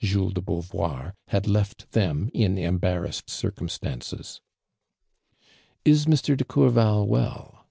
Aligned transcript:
hiles 0.03 0.33
de 0.33 0.41
Beauvoii', 0.41 1.13
had 1.27 1.45
left 1.45 1.91
them 1.91 2.31
in 2.33 2.57
embarrassed 2.57 3.29
circumstances. 3.29 4.41
"lsMr.de 5.85 6.43
Courval 6.43 7.05
well?"' 7.07 7.59